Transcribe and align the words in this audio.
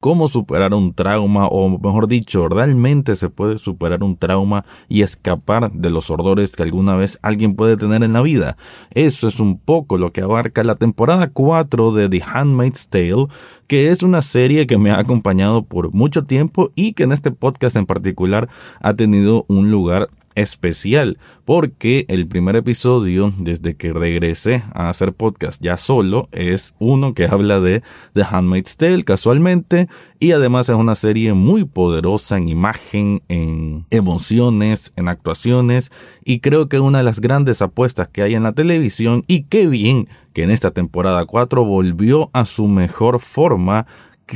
cómo 0.00 0.28
superar 0.28 0.72
un 0.72 0.94
trauma, 0.94 1.46
o 1.46 1.78
mejor 1.78 2.08
dicho, 2.08 2.48
realmente 2.48 3.16
se 3.16 3.28
puede 3.28 3.58
superar 3.58 4.02
un 4.02 4.16
trauma 4.16 4.64
y 4.88 5.02
escapar 5.02 5.70
de 5.72 5.90
los 5.90 6.10
horrores 6.10 6.56
que 6.56 6.62
alguna 6.62 6.96
vez 6.96 7.18
alguien 7.22 7.54
puede 7.54 7.76
tener 7.76 8.02
en 8.02 8.14
la 8.14 8.22
vida. 8.22 8.56
Eso 8.92 9.28
es 9.28 9.38
un 9.38 9.58
poco 9.58 9.98
lo 9.98 10.12
que 10.12 10.22
abarca 10.22 10.64
la 10.64 10.74
temporada 10.74 11.30
4 11.30 11.92
de 11.92 12.08
The 12.08 12.22
Handmaid's 12.22 12.88
Tale, 12.88 13.26
que 13.66 13.90
es 13.90 14.02
una 14.02 14.22
serie 14.22 14.66
que 14.66 14.78
me 14.78 14.90
ha 14.90 14.98
acompañado 14.98 15.64
por 15.64 15.92
mucho 15.92 16.24
tiempo 16.24 16.72
y 16.74 16.94
que 16.94 17.02
en 17.02 17.12
este 17.12 17.30
podcast 17.30 17.76
en 17.76 17.86
particular 17.86 18.48
ha 18.80 18.94
tenido 18.94 19.44
un 19.48 19.70
lugar 19.70 20.08
especial 20.34 21.18
porque 21.44 22.04
el 22.08 22.26
primer 22.28 22.56
episodio 22.56 23.32
desde 23.38 23.74
que 23.74 23.92
regresé 23.92 24.62
a 24.72 24.88
hacer 24.88 25.12
podcast 25.12 25.60
ya 25.62 25.76
solo 25.76 26.28
es 26.32 26.74
uno 26.78 27.14
que 27.14 27.26
habla 27.26 27.60
de 27.60 27.82
The 28.12 28.22
Handmaid's 28.22 28.76
Tale 28.76 29.02
casualmente 29.02 29.88
y 30.18 30.32
además 30.32 30.68
es 30.68 30.76
una 30.76 30.94
serie 30.94 31.34
muy 31.34 31.64
poderosa 31.64 32.36
en 32.36 32.48
imagen, 32.48 33.22
en 33.28 33.86
emociones, 33.90 34.92
en 34.96 35.08
actuaciones 35.08 35.90
y 36.24 36.40
creo 36.40 36.68
que 36.68 36.78
una 36.78 36.98
de 36.98 37.04
las 37.04 37.20
grandes 37.20 37.62
apuestas 37.62 38.08
que 38.08 38.22
hay 38.22 38.34
en 38.34 38.44
la 38.44 38.52
televisión 38.52 39.24
y 39.26 39.42
qué 39.44 39.66
bien 39.66 40.08
que 40.32 40.44
en 40.44 40.50
esta 40.50 40.70
temporada 40.70 41.24
4 41.24 41.64
volvió 41.64 42.30
a 42.32 42.44
su 42.44 42.68
mejor 42.68 43.18
forma 43.18 43.86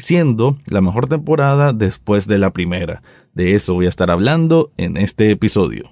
siendo 0.01 0.59
la 0.67 0.81
mejor 0.81 1.09
temporada 1.09 1.73
después 1.73 2.27
de 2.27 2.39
la 2.39 2.53
primera. 2.53 3.03
De 3.33 3.55
eso 3.55 3.75
voy 3.75 3.87
a 3.87 3.89
estar 3.89 4.11
hablando 4.11 4.71
en 4.77 4.97
este 4.97 5.31
episodio. 5.31 5.91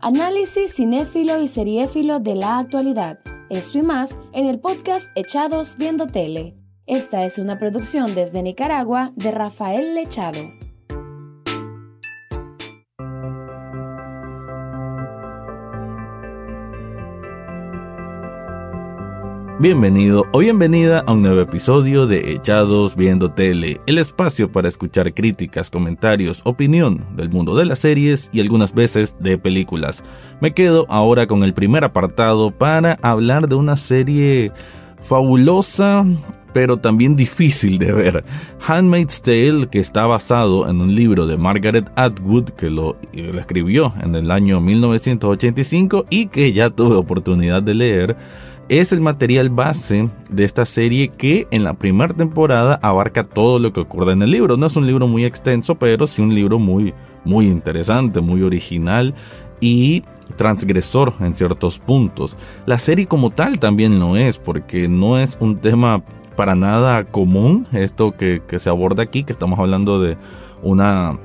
Análisis 0.00 0.74
cinéfilo 0.74 1.40
y 1.40 1.48
seriéfilo 1.48 2.18
de 2.18 2.34
la 2.34 2.58
actualidad. 2.58 3.20
Esto 3.50 3.78
y 3.78 3.82
más 3.82 4.18
en 4.32 4.46
el 4.46 4.58
podcast 4.58 5.08
Echados 5.14 5.76
Viendo 5.76 6.06
Tele. 6.06 6.56
Esta 6.86 7.24
es 7.24 7.38
una 7.38 7.58
producción 7.58 8.14
desde 8.14 8.42
Nicaragua 8.42 9.12
de 9.14 9.30
Rafael 9.30 9.94
Lechado. 9.94 10.40
Bienvenido 19.62 20.26
o 20.32 20.40
bienvenida 20.40 21.04
a 21.06 21.12
un 21.12 21.22
nuevo 21.22 21.40
episodio 21.40 22.08
de 22.08 22.32
Echados 22.32 22.96
Viendo 22.96 23.28
Tele, 23.28 23.80
el 23.86 23.98
espacio 23.98 24.50
para 24.50 24.66
escuchar 24.66 25.14
críticas, 25.14 25.70
comentarios, 25.70 26.40
opinión 26.42 27.06
del 27.14 27.30
mundo 27.30 27.54
de 27.54 27.66
las 27.66 27.78
series 27.78 28.28
y 28.32 28.40
algunas 28.40 28.74
veces 28.74 29.14
de 29.20 29.38
películas. 29.38 30.02
Me 30.40 30.52
quedo 30.52 30.84
ahora 30.88 31.28
con 31.28 31.44
el 31.44 31.54
primer 31.54 31.84
apartado 31.84 32.50
para 32.50 32.98
hablar 33.02 33.48
de 33.48 33.54
una 33.54 33.76
serie 33.76 34.50
fabulosa 35.00 36.04
pero 36.52 36.78
también 36.78 37.16
difícil 37.16 37.78
de 37.78 37.92
ver. 37.92 38.24
Handmaid's 38.66 39.22
Tale, 39.22 39.68
que 39.70 39.78
está 39.78 40.06
basado 40.06 40.68
en 40.68 40.80
un 40.80 40.94
libro 40.94 41.26
de 41.26 41.36
Margaret 41.36 41.90
Atwood, 41.96 42.50
que 42.50 42.68
lo, 42.68 42.96
lo, 43.12 43.40
escribió 43.40 43.94
en 44.02 44.14
el 44.14 44.30
año 44.30 44.60
1985 44.60 46.06
y 46.10 46.26
que 46.26 46.52
ya 46.52 46.70
tuve 46.70 46.96
oportunidad 46.96 47.62
de 47.62 47.74
leer, 47.74 48.16
es 48.68 48.92
el 48.92 49.00
material 49.00 49.50
base 49.50 50.08
de 50.30 50.44
esta 50.44 50.64
serie 50.64 51.08
que 51.08 51.46
en 51.50 51.64
la 51.64 51.74
primera 51.74 52.14
temporada 52.14 52.78
abarca 52.82 53.24
todo 53.24 53.58
lo 53.58 53.72
que 53.72 53.80
ocurre 53.80 54.12
en 54.12 54.22
el 54.22 54.30
libro. 54.30 54.56
No 54.56 54.66
es 54.66 54.76
un 54.76 54.86
libro 54.86 55.06
muy 55.06 55.24
extenso, 55.24 55.74
pero 55.74 56.06
sí 56.06 56.22
un 56.22 56.34
libro 56.34 56.58
muy, 56.58 56.94
muy 57.24 57.46
interesante, 57.46 58.20
muy 58.20 58.42
original 58.42 59.14
y 59.60 60.02
transgresor 60.36 61.12
en 61.20 61.34
ciertos 61.34 61.78
puntos. 61.78 62.36
La 62.66 62.78
serie 62.78 63.06
como 63.06 63.30
tal 63.30 63.58
también 63.58 63.98
lo 63.98 64.16
es, 64.16 64.38
porque 64.38 64.88
no 64.88 65.18
es 65.18 65.36
un 65.40 65.58
tema 65.58 66.02
para 66.36 66.54
nada 66.54 67.04
común 67.04 67.66
esto 67.72 68.12
que, 68.12 68.42
que 68.46 68.58
se 68.58 68.70
aborda 68.70 69.02
aquí, 69.02 69.24
que 69.24 69.32
estamos 69.32 69.58
hablando 69.58 70.00
de 70.00 70.16
una 70.62 71.18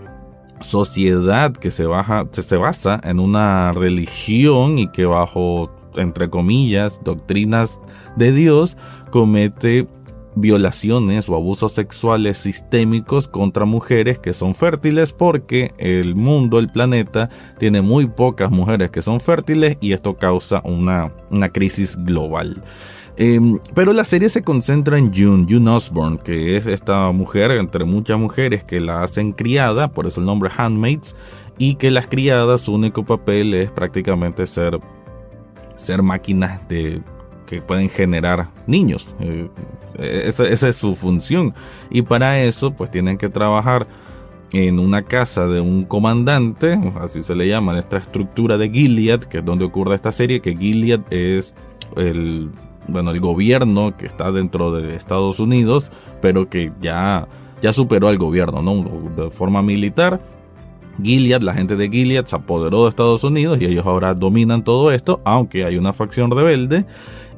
sociedad 0.60 1.54
que 1.54 1.72
se, 1.72 1.86
baja, 1.86 2.26
se 2.32 2.58
basa 2.58 3.00
en 3.04 3.20
una 3.20 3.72
religión 3.74 4.78
y 4.78 4.90
que 4.90 5.06
bajo, 5.06 5.72
entre 5.96 6.30
comillas, 6.30 7.00
doctrinas 7.04 7.82
de 8.16 8.32
Dios, 8.32 8.78
comete 9.12 9.88
violaciones 10.36 11.28
o 11.30 11.36
abusos 11.36 11.74
sexuales 11.74 12.38
sistémicos 12.38 13.28
contra 13.28 13.66
mujeres 13.66 14.20
que 14.20 14.34
son 14.34 14.56
fértiles 14.56 15.12
porque 15.12 15.74
el 15.78 16.16
mundo, 16.16 16.60
el 16.60 16.70
planeta, 16.70 17.30
tiene 17.58 17.82
muy 17.82 18.08
pocas 18.08 18.52
mujeres 18.52 18.92
que 18.92 19.02
son 19.02 19.20
fértiles 19.20 19.78
y 19.82 19.94
esto 19.94 20.16
causa 20.18 20.62
una, 20.64 21.12
una 21.32 21.50
crisis 21.50 21.98
global. 21.98 22.64
Em, 23.20 23.58
pero 23.74 23.94
la 23.94 24.04
serie 24.04 24.30
se 24.30 24.44
concentra 24.44 25.00
en 25.00 25.12
June, 25.12 25.48
June 25.50 25.72
Osborne, 25.72 26.20
que 26.24 26.56
es 26.56 26.68
esta 26.68 27.12
mujer, 27.12 27.50
entre 27.50 27.84
muchas 27.84 28.20
mujeres 28.20 28.64
que 28.64 28.80
la 28.80 29.02
hacen 29.02 29.32
criada, 29.32 29.88
por 29.88 30.06
eso 30.06 30.20
el 30.20 30.28
nombre 30.28 30.52
Handmaids, 30.56 31.16
y 31.58 31.76
que 31.76 31.90
las 31.90 32.06
criadas 32.06 32.62
su 32.62 32.76
único 32.76 33.06
papel 33.06 33.56
es 33.56 33.72
prácticamente 33.72 34.46
ser, 34.46 34.80
ser 35.78 36.04
máquinas 36.04 36.68
de, 36.68 37.02
que 37.46 37.62
pueden 37.62 37.90
generar 37.90 38.50
niños. 38.68 39.08
Eh, 39.20 39.50
esa, 39.98 40.68
es 40.68 40.76
su 40.76 40.94
función. 40.94 41.54
Y 41.90 42.02
para 42.02 42.44
eso, 42.44 42.72
pues 42.72 42.92
tienen 42.92 43.18
que 43.18 43.30
trabajar 43.30 43.88
en 44.54 44.80
una 44.80 45.04
casa 45.04 45.48
de 45.48 45.60
un 45.62 45.86
comandante, 45.86 46.80
así 47.02 47.24
se 47.24 47.36
le 47.36 47.48
llama, 47.48 47.78
esta 47.80 47.98
estructura 47.98 48.58
de 48.58 48.70
Gilead, 48.70 49.22
que 49.22 49.40
es 49.40 49.46
donde 49.46 49.66
ocurre 49.66 49.96
esta 49.96 50.12
serie, 50.12 50.42
que 50.42 50.56
Gilead 50.56 51.02
es 51.10 51.54
el 51.96 52.52
bueno, 52.88 53.12
el 53.12 53.20
gobierno 53.20 53.96
que 53.98 54.06
está 54.06 54.32
dentro 54.32 54.72
de 54.72 54.96
Estados 54.96 55.40
Unidos, 55.40 55.92
pero 56.22 56.50
que 56.50 56.72
ya, 56.82 57.28
ya 57.62 57.74
superó 57.74 58.08
al 58.08 58.18
gobierno, 58.18 58.62
¿no? 58.62 58.84
De 59.16 59.30
forma 59.30 59.62
militar. 59.62 60.22
Gilead, 61.02 61.42
la 61.42 61.54
gente 61.54 61.76
de 61.76 61.90
Gilead 61.90 62.26
se 62.26 62.36
apoderó 62.36 62.84
de 62.84 62.90
Estados 62.90 63.24
Unidos 63.24 63.60
y 63.62 63.66
ellos 63.66 63.86
ahora 63.86 64.14
dominan 64.14 64.64
todo 64.64 64.92
esto, 64.92 65.22
aunque 65.26 65.66
hay 65.66 65.78
una 65.78 65.94
facción 65.94 66.32
rebelde. 66.32 66.86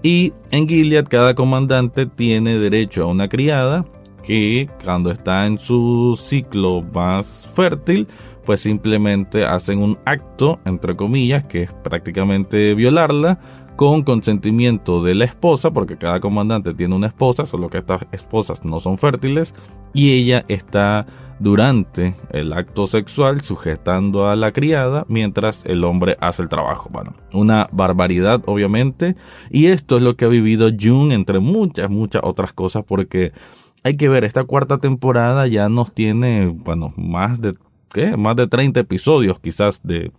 Y 0.01 0.33
en 0.51 0.67
Gilead 0.67 1.05
cada 1.07 1.35
comandante 1.35 2.05
tiene 2.05 2.57
derecho 2.57 3.03
a 3.03 3.07
una 3.07 3.27
criada 3.27 3.85
que 4.23 4.69
cuando 4.83 5.11
está 5.11 5.45
en 5.45 5.57
su 5.57 6.17
ciclo 6.21 6.83
más 6.93 7.49
fértil, 7.53 8.07
pues 8.45 8.61
simplemente 8.61 9.43
hacen 9.45 9.79
un 9.79 9.97
acto, 10.05 10.59
entre 10.65 10.95
comillas, 10.95 11.43
que 11.45 11.63
es 11.63 11.73
prácticamente 11.83 12.73
violarla, 12.75 13.39
con 13.75 14.03
consentimiento 14.03 15.01
de 15.01 15.15
la 15.15 15.25
esposa, 15.25 15.71
porque 15.71 15.97
cada 15.97 16.19
comandante 16.19 16.73
tiene 16.73 16.95
una 16.95 17.07
esposa, 17.07 17.45
solo 17.45 17.69
que 17.69 17.77
estas 17.77 18.01
esposas 18.11 18.65
no 18.65 18.79
son 18.79 18.97
fértiles, 18.97 19.53
y 19.93 20.11
ella 20.11 20.43
está 20.49 21.05
durante 21.39 22.15
el 22.31 22.53
acto 22.53 22.87
sexual 22.87 23.41
sujetando 23.41 24.27
a 24.27 24.35
la 24.35 24.51
criada 24.51 25.05
mientras 25.07 25.65
el 25.65 25.83
hombre 25.83 26.17
hace 26.19 26.41
el 26.41 26.49
trabajo. 26.49 26.89
Bueno, 26.91 27.15
una 27.33 27.69
barbaridad 27.71 28.41
obviamente, 28.45 29.15
y 29.49 29.67
esto 29.67 29.97
es 29.97 30.03
lo 30.03 30.15
que 30.15 30.25
ha 30.25 30.29
vivido 30.29 30.69
June 30.79 31.13
entre 31.15 31.39
muchas, 31.39 31.89
muchas 31.89 32.21
otras 32.23 32.53
cosas, 32.53 32.83
porque 32.85 33.31
hay 33.83 33.97
que 33.97 34.09
ver, 34.09 34.23
esta 34.23 34.43
cuarta 34.43 34.77
temporada 34.77 35.47
ya 35.47 35.69
nos 35.69 35.93
tiene, 35.93 36.47
bueno, 36.47 36.93
más 36.97 37.41
de, 37.41 37.55
¿qué? 37.93 38.17
Más 38.17 38.35
de 38.35 38.47
30 38.47 38.81
episodios 38.81 39.39
quizás 39.39 39.81
de 39.83 40.11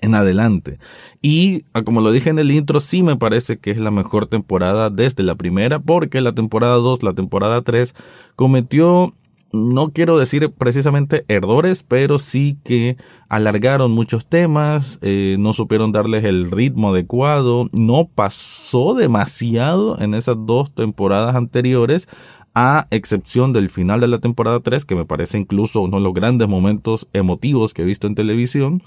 en 0.00 0.14
adelante. 0.14 0.78
Y 1.22 1.64
ah, 1.72 1.82
como 1.82 2.00
lo 2.00 2.12
dije 2.12 2.30
en 2.30 2.38
el 2.38 2.50
intro, 2.50 2.80
sí 2.80 3.02
me 3.02 3.16
parece 3.16 3.58
que 3.58 3.70
es 3.70 3.78
la 3.78 3.90
mejor 3.90 4.26
temporada 4.26 4.90
desde 4.90 5.22
la 5.22 5.34
primera, 5.34 5.78
porque 5.78 6.20
la 6.20 6.34
temporada 6.34 6.74
2, 6.74 7.02
la 7.02 7.14
temporada 7.14 7.62
3 7.62 7.94
cometió, 8.34 9.14
no 9.56 9.90
quiero 9.90 10.18
decir 10.18 10.50
precisamente 10.50 11.24
errores, 11.28 11.82
pero 11.82 12.18
sí 12.18 12.58
que 12.64 12.96
alargaron 13.28 13.90
muchos 13.92 14.26
temas, 14.26 14.98
eh, 15.02 15.36
no 15.38 15.52
supieron 15.52 15.92
darles 15.92 16.24
el 16.24 16.50
ritmo 16.50 16.90
adecuado, 16.90 17.68
no 17.72 18.08
pasó 18.14 18.94
demasiado 18.94 20.00
en 20.00 20.14
esas 20.14 20.36
dos 20.38 20.72
temporadas 20.72 21.34
anteriores, 21.34 22.08
a 22.54 22.86
excepción 22.90 23.52
del 23.52 23.68
final 23.68 24.00
de 24.00 24.08
la 24.08 24.18
temporada 24.18 24.60
3, 24.60 24.84
que 24.84 24.94
me 24.94 25.04
parece 25.04 25.36
incluso 25.36 25.82
uno 25.82 25.98
de 25.98 26.02
los 26.02 26.14
grandes 26.14 26.48
momentos 26.48 27.06
emotivos 27.12 27.74
que 27.74 27.82
he 27.82 27.84
visto 27.84 28.06
en 28.06 28.14
televisión. 28.14 28.82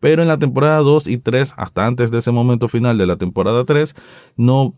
Pero 0.00 0.22
en 0.22 0.28
la 0.28 0.38
temporada 0.38 0.78
2 0.78 1.08
y 1.08 1.18
3, 1.18 1.54
hasta 1.56 1.86
antes 1.86 2.12
de 2.12 2.18
ese 2.18 2.30
momento 2.30 2.68
final 2.68 2.96
de 2.96 3.06
la 3.06 3.16
temporada 3.16 3.64
3, 3.64 3.96
no 4.36 4.74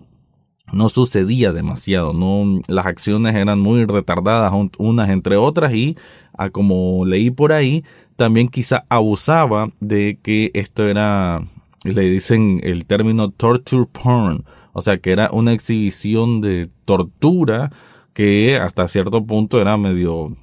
no 0.72 0.88
sucedía 0.88 1.52
demasiado, 1.52 2.12
no 2.12 2.60
las 2.68 2.86
acciones 2.86 3.34
eran 3.34 3.60
muy 3.60 3.84
retardadas 3.84 4.52
unas 4.78 5.10
entre 5.10 5.36
otras 5.36 5.72
y 5.74 5.96
a 6.36 6.50
como 6.50 7.04
leí 7.04 7.30
por 7.30 7.52
ahí, 7.52 7.84
también 8.16 8.48
quizá 8.48 8.84
abusaba 8.88 9.70
de 9.80 10.18
que 10.22 10.50
esto 10.54 10.86
era 10.86 11.42
le 11.84 12.02
dicen 12.02 12.60
el 12.62 12.84
término 12.84 13.30
torture 13.30 13.86
porn, 13.90 14.44
o 14.72 14.82
sea, 14.82 14.98
que 14.98 15.12
era 15.12 15.30
una 15.32 15.52
exhibición 15.52 16.40
de 16.40 16.68
tortura 16.84 17.72
que 18.12 18.58
hasta 18.58 18.88
cierto 18.88 19.24
punto 19.24 19.60
era 19.60 19.76
medio 19.76 20.36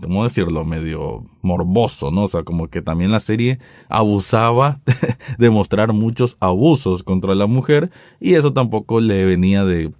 ¿cómo 0.00 0.24
decirlo? 0.24 0.64
Medio 0.64 1.24
morboso, 1.42 2.10
¿no? 2.10 2.24
O 2.24 2.28
sea, 2.28 2.42
como 2.42 2.68
que 2.68 2.82
también 2.82 3.10
la 3.10 3.20
serie 3.20 3.58
abusaba 3.88 4.80
de 5.38 5.50
mostrar 5.50 5.92
muchos 5.92 6.36
abusos 6.40 7.02
contra 7.02 7.34
la 7.34 7.46
mujer 7.46 7.90
y 8.20 8.34
eso 8.34 8.52
tampoco 8.52 9.00
le 9.00 9.24
venía 9.24 9.64
de, 9.64 9.92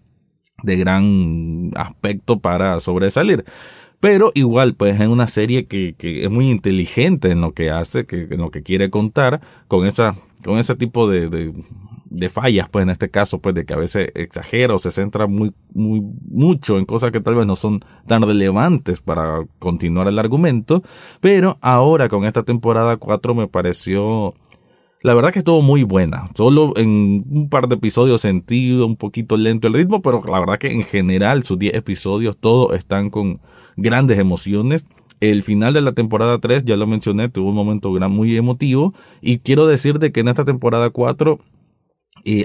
de 0.63 0.77
gran 0.77 1.71
aspecto 1.77 2.41
para 2.41 2.81
sobresalir. 2.81 3.45
Pero 4.01 4.31
igual, 4.35 4.75
pues 4.75 5.01
es 5.01 5.09
una 5.09 5.27
serie 5.27 5.67
que, 5.67 5.95
que 5.99 6.25
es 6.25 6.31
muy 6.31 6.51
inteligente 6.51 7.31
en 7.31 7.41
lo 7.41 7.53
que 7.53 7.71
hace, 7.71 8.07
que, 8.07 8.29
en 8.31 8.39
lo 8.39 8.51
que 8.51 8.63
quiere 8.63 8.91
contar, 8.91 9.41
con 9.67 9.87
esa, 9.87 10.15
con 10.45 10.59
ese 10.59 10.77
tipo 10.77 11.11
de, 11.11 11.29
de, 11.29 11.53
de, 12.11 12.29
fallas, 12.29 12.69
pues 12.69 12.83
en 12.83 12.91
este 12.91 13.11
caso, 13.11 13.41
pues 13.41 13.55
de 13.55 13.65
que 13.65 13.75
a 13.75 13.79
veces 13.79 14.11
exagera 14.15 14.75
o 14.75 14.79
se 14.79 14.91
centra 14.91 15.27
muy, 15.27 15.53
muy, 15.73 16.03
mucho 16.29 16.79
en 16.79 16.85
cosas 16.85 17.11
que 17.11 17.21
tal 17.21 17.35
vez 17.35 17.47
no 17.47 17.57
son 17.57 17.81
tan 18.07 18.23
relevantes 18.23 19.01
para 19.01 19.45
continuar 19.59 20.09
el 20.09 20.19
argumento. 20.19 20.83
Pero 21.21 21.59
ahora 21.61 22.09
con 22.09 22.25
esta 22.25 22.43
temporada 22.43 22.97
4 22.97 23.35
me 23.35 23.49
pareció, 23.49 24.35
la 25.03 25.15
verdad 25.15 25.33
que 25.33 25.41
estuvo 25.41 25.63
muy 25.63 25.83
buena. 25.83 26.31
Solo 26.35 26.73
en 26.77 27.25
un 27.31 27.49
par 27.49 27.69
de 27.69 27.77
episodios 27.77 28.23
sentí 28.23 28.73
un 28.73 28.97
poquito 28.97 29.37
lento 29.37 29.69
el 29.69 29.75
ritmo, 29.75 30.03
pero 30.03 30.23
la 30.25 30.41
verdad 30.41 30.59
que 30.59 30.73
en 30.73 30.83
general 30.83 31.45
sus 31.45 31.59
10 31.59 31.75
episodios 31.75 32.37
todos 32.37 32.77
están 32.77 33.11
con 33.11 33.41
grandes 33.77 34.19
emociones. 34.19 34.87
El 35.21 35.43
final 35.43 35.75
de 35.75 35.81
la 35.81 35.93
temporada 35.93 36.39
3, 36.39 36.65
ya 36.65 36.77
lo 36.77 36.87
mencioné, 36.87 37.29
tuvo 37.29 37.51
un 37.51 37.57
momento 37.57 37.93
gran, 37.93 38.13
muy 38.13 38.37
emotivo. 38.37 38.95
Y 39.21 39.39
quiero 39.39 39.67
decirte 39.67 40.13
que 40.13 40.21
en 40.21 40.29
esta 40.29 40.45
temporada 40.45 40.91
4 40.91 41.41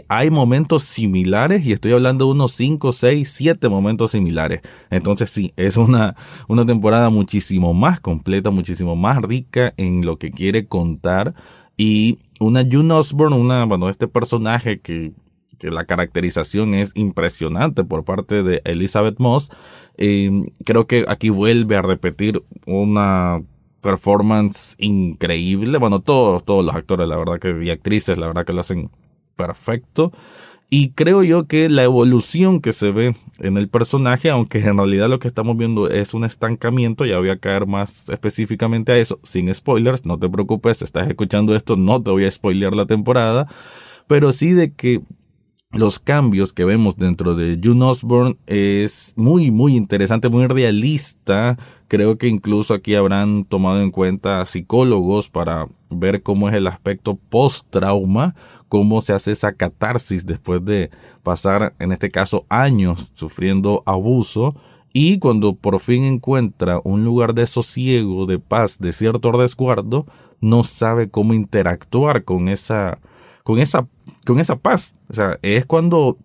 hay 0.07 0.29
momentos 0.29 0.83
similares 0.83 1.65
y 1.65 1.73
estoy 1.73 1.93
hablando 1.93 2.25
de 2.25 2.31
unos 2.31 2.53
5, 2.53 2.91
6, 2.91 3.29
7 3.29 3.69
momentos 3.69 4.11
similares. 4.11 4.61
Entonces 4.89 5.29
sí, 5.29 5.53
es 5.57 5.77
una, 5.77 6.15
una 6.47 6.65
temporada 6.65 7.09
muchísimo 7.09 7.73
más 7.73 7.99
completa, 7.99 8.49
muchísimo 8.49 8.95
más 8.95 9.21
rica 9.21 9.73
en 9.77 10.05
lo 10.05 10.17
que 10.17 10.31
quiere 10.31 10.67
contar. 10.67 11.33
Y 11.75 12.19
una 12.39 12.63
June 12.69 12.93
Osborne, 12.93 13.35
una, 13.35 13.65
bueno, 13.65 13.89
este 13.89 14.07
personaje 14.07 14.79
que 14.79 15.13
que 15.63 15.71
la 15.71 15.85
caracterización 15.85 16.73
es 16.73 16.91
impresionante 16.93 17.85
por 17.85 18.03
parte 18.03 18.43
de 18.43 18.61
Elizabeth 18.65 19.17
Moss. 19.19 19.49
Eh, 19.97 20.29
creo 20.65 20.87
que 20.87 21.05
aquí 21.07 21.29
vuelve 21.29 21.77
a 21.77 21.81
repetir 21.81 22.43
una 22.65 23.41
performance 23.81 24.75
increíble. 24.77 25.77
Bueno, 25.77 26.01
todos, 26.01 26.43
todos 26.43 26.65
los 26.65 26.75
actores, 26.75 27.07
la 27.07 27.17
verdad 27.17 27.39
que, 27.39 27.63
y 27.63 27.69
actrices, 27.69 28.17
la 28.17 28.27
verdad 28.27 28.45
que 28.45 28.51
lo 28.51 28.61
hacen 28.61 28.89
perfecto. 29.35 30.11
Y 30.69 30.89
creo 30.89 31.21
yo 31.21 31.45
que 31.45 31.69
la 31.69 31.83
evolución 31.83 32.59
que 32.59 32.73
se 32.73 32.91
ve 32.91 33.15
en 33.37 33.57
el 33.57 33.69
personaje, 33.69 34.31
aunque 34.31 34.57
en 34.57 34.77
realidad 34.77 35.07
lo 35.07 35.19
que 35.19 35.27
estamos 35.27 35.55
viendo 35.55 35.87
es 35.87 36.15
un 36.15 36.23
estancamiento, 36.23 37.05
ya 37.05 37.19
voy 37.19 37.29
a 37.29 37.37
caer 37.37 37.67
más 37.67 38.09
específicamente 38.09 38.91
a 38.91 38.97
eso, 38.97 39.19
sin 39.21 39.53
spoilers, 39.53 40.03
no 40.05 40.17
te 40.17 40.27
preocupes, 40.27 40.81
estás 40.81 41.07
escuchando 41.07 41.55
esto, 41.55 41.75
no 41.75 42.01
te 42.01 42.09
voy 42.09 42.25
a 42.25 42.31
spoilear 42.31 42.73
la 42.73 42.87
temporada, 42.87 43.47
pero 44.07 44.33
sí 44.33 44.53
de 44.53 44.73
que 44.73 45.01
los 45.73 45.99
cambios 45.99 46.53
que 46.53 46.65
vemos 46.65 46.97
dentro 46.97 47.35
de 47.35 47.59
June 47.61 47.83
Osborne 47.85 48.37
es 48.45 49.13
muy, 49.15 49.51
muy 49.51 49.75
interesante, 49.75 50.29
muy 50.29 50.47
realista. 50.47 51.57
Creo 51.87 52.17
que 52.17 52.27
incluso 52.27 52.73
aquí 52.73 52.95
habrán 52.95 53.43
tomado 53.45 53.81
en 53.81 53.91
cuenta 53.91 54.45
psicólogos 54.45 55.29
para 55.29 55.67
ver 55.93 56.23
cómo 56.23 56.49
es 56.49 56.55
el 56.55 56.67
aspecto 56.67 57.15
post-trauma, 57.29 58.35
cómo 58.67 59.01
se 59.01 59.13
hace 59.13 59.31
esa 59.31 59.53
catarsis 59.53 60.25
después 60.25 60.63
de 60.65 60.89
pasar, 61.23 61.73
en 61.79 61.91
este 61.91 62.11
caso, 62.11 62.45
años 62.49 63.11
sufriendo 63.13 63.83
abuso. 63.85 64.55
Y 64.93 65.19
cuando 65.19 65.55
por 65.55 65.79
fin 65.79 66.03
encuentra 66.03 66.79
un 66.83 67.03
lugar 67.03 67.33
de 67.33 67.47
sosiego, 67.47 68.25
de 68.25 68.39
paz, 68.39 68.77
de 68.79 68.93
cierto 68.93 69.31
resguardo, 69.31 70.05
no 70.39 70.63
sabe 70.63 71.09
cómo 71.09 71.33
interactuar 71.33 72.23
con 72.23 72.49
esa, 72.49 72.99
con 73.43 73.59
esa, 73.59 73.87
con 74.25 74.39
esa 74.39 74.55
paz. 74.57 74.95
O 75.09 75.13
sea, 75.13 75.39
es 75.41 75.65
cuando 75.65 76.17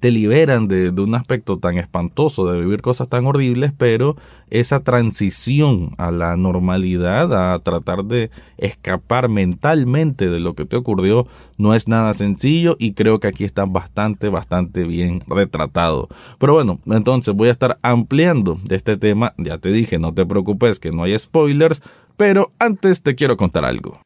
te 0.00 0.10
liberan 0.10 0.68
de, 0.68 0.92
de, 0.92 1.00
un 1.00 1.14
aspecto 1.14 1.58
tan 1.58 1.78
espantoso, 1.78 2.50
de 2.50 2.60
vivir 2.60 2.82
cosas 2.82 3.08
tan 3.08 3.26
horribles, 3.26 3.72
pero 3.76 4.16
esa 4.50 4.80
transición 4.80 5.90
a 5.98 6.10
la 6.10 6.36
normalidad, 6.36 7.52
a 7.52 7.58
tratar 7.58 8.04
de 8.04 8.30
escapar 8.58 9.28
mentalmente 9.28 10.28
de 10.28 10.40
lo 10.40 10.54
que 10.54 10.64
te 10.64 10.76
ocurrió, 10.76 11.26
no 11.56 11.74
es 11.74 11.88
nada 11.88 12.14
sencillo 12.14 12.76
y 12.78 12.92
creo 12.92 13.18
que 13.18 13.28
aquí 13.28 13.44
está 13.44 13.64
bastante, 13.64 14.28
bastante 14.28 14.84
bien 14.84 15.22
retratado. 15.26 16.08
Pero 16.38 16.54
bueno, 16.54 16.78
entonces 16.86 17.34
voy 17.34 17.48
a 17.48 17.52
estar 17.52 17.78
ampliando 17.82 18.58
de 18.64 18.76
este 18.76 18.96
tema, 18.96 19.34
ya 19.36 19.58
te 19.58 19.70
dije, 19.70 19.98
no 19.98 20.14
te 20.14 20.24
preocupes 20.24 20.78
que 20.78 20.92
no 20.92 21.02
hay 21.02 21.18
spoilers, 21.18 21.82
pero 22.16 22.52
antes 22.58 23.02
te 23.02 23.14
quiero 23.14 23.36
contar 23.36 23.64
algo. 23.64 24.00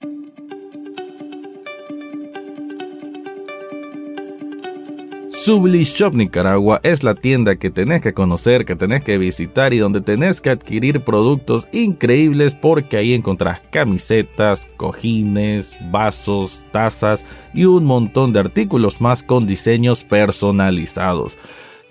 Subli 5.44 5.82
Shop 5.82 6.14
Nicaragua 6.14 6.78
es 6.84 7.02
la 7.02 7.16
tienda 7.16 7.56
que 7.56 7.68
tenés 7.68 8.00
que 8.00 8.14
conocer, 8.14 8.64
que 8.64 8.76
tenés 8.76 9.02
que 9.02 9.18
visitar 9.18 9.74
y 9.74 9.78
donde 9.78 10.00
tenés 10.00 10.40
que 10.40 10.50
adquirir 10.50 11.00
productos 11.00 11.66
increíbles 11.72 12.54
porque 12.54 12.96
ahí 12.96 13.12
encontrás 13.12 13.60
camisetas, 13.72 14.68
cojines, 14.76 15.74
vasos, 15.90 16.62
tazas 16.70 17.24
y 17.52 17.64
un 17.64 17.84
montón 17.84 18.32
de 18.32 18.38
artículos 18.38 19.00
más 19.00 19.24
con 19.24 19.44
diseños 19.44 20.04
personalizados. 20.04 21.36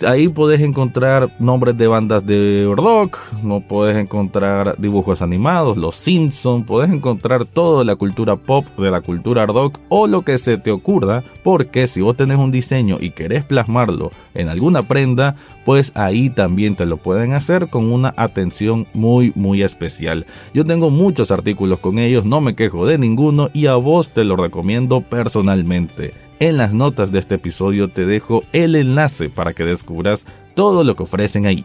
Ahí 0.04 0.28
podés 0.28 0.62
encontrar 0.62 1.36
nombres 1.40 1.78
de 1.78 1.88
bandas 1.88 2.26
de 2.26 2.72
rock, 2.76 3.18
no 3.44 3.62
podés 3.62 3.98
encontrar 3.98 4.76
dibujos 4.80 5.22
animados, 5.22 5.78
los 5.78 5.96
Simpsons, 5.96 6.66
podés 6.66 6.92
encontrar 6.92 7.46
toda 7.46 7.84
la 7.84 7.96
cultura 7.96 8.36
pop, 8.36 8.66
de 8.78 8.90
la 8.90 9.02
cultura 9.02 9.46
rock 9.46 9.80
o 9.90 10.08
lo 10.08 10.24
que 10.24 10.38
se 10.38 10.58
te 10.58 10.72
ocurra, 10.72 11.24
porque 11.44 11.88
si 11.88 12.02
vos 12.02 12.18
tenés 12.18 12.38
un 12.38 12.52
diseño 12.52 12.98
y 13.00 13.12
querés 13.12 13.44
plasmarlo 13.44 14.12
en 14.34 14.50
alguna 14.50 14.82
prenda, 14.82 15.36
pues 15.66 15.92
ahí 15.96 16.30
también 16.30 16.76
te 16.76 16.86
lo 16.86 16.98
pueden 16.98 17.34
hacer 17.34 17.70
con 17.70 17.92
una 17.92 18.14
atención 18.18 18.88
muy 18.94 19.32
muy 19.36 19.62
especial. 19.62 20.26
Yo 20.54 20.66
tengo 20.66 20.90
muchos 20.90 21.32
artículos 21.32 21.80
con 21.80 22.00
ellos, 22.00 22.26
no 22.26 22.42
me 22.42 22.56
quejo 22.56 22.86
de 22.86 22.98
ninguno 22.98 23.50
y 23.54 23.68
a 23.68 23.76
vos 23.76 24.10
te 24.10 24.24
lo 24.24 24.36
recomiendo 24.36 25.02
personalmente. 25.02 26.31
En 26.42 26.58
las 26.58 26.74
notas 26.74 27.12
de 27.12 27.20
este 27.20 27.36
episodio 27.36 27.90
te 27.90 28.08
dejo 28.08 28.42
el 28.52 28.74
enlace 28.74 29.30
para 29.30 29.54
que 29.54 29.64
descubras 29.64 30.26
todo 30.56 30.84
lo 30.84 30.96
que 30.96 31.04
ofrecen 31.04 31.46
ahí. 31.46 31.64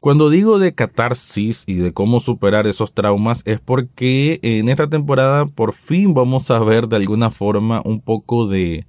Cuando 0.00 0.28
digo 0.28 0.58
de 0.58 0.74
catarsis 0.74 1.62
y 1.68 1.74
de 1.74 1.92
cómo 1.92 2.18
superar 2.18 2.66
esos 2.66 2.94
traumas 2.94 3.42
es 3.44 3.60
porque 3.60 4.40
en 4.42 4.68
esta 4.68 4.88
temporada 4.88 5.46
por 5.46 5.72
fin 5.72 6.14
vamos 6.14 6.50
a 6.50 6.58
ver 6.58 6.88
de 6.88 6.96
alguna 6.96 7.30
forma 7.30 7.80
un 7.84 8.00
poco 8.00 8.48
de 8.48 8.86